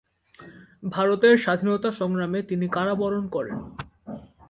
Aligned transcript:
ভারতের 0.83 1.35
স্বাধীনতা 1.37 1.89
সংগ্রামে 1.91 2.39
তিনি 2.41 2.65
কারাবরণ 2.67 3.23
করেন। 3.27 3.57